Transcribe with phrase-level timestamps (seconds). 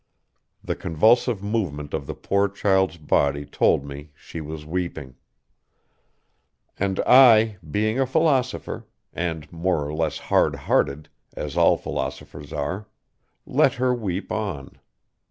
[0.63, 5.13] The convulsive movement of the poor child's body told me she was weeping.
[6.79, 12.87] And I, being a philosopher, and more or less hard hearted, as all philosophers are,
[13.45, 14.79] let her weep on.